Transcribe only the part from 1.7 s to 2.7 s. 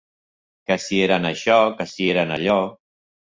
que si eren allò